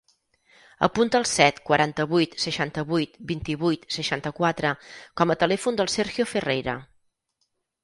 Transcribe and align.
Apunta 0.85 1.19
el 1.23 1.27
set, 1.31 1.59
quaranta-vuit, 1.67 2.33
seixanta-vuit, 2.45 3.19
vint-i-vuit, 3.33 3.87
seixanta-quatre 3.99 4.73
com 5.23 5.37
a 5.37 5.39
telèfon 5.45 5.81
del 5.83 5.95
Sergio 5.99 6.29
Ferreira. 6.35 6.79